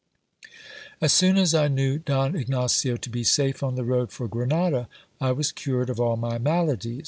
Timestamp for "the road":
3.75-4.11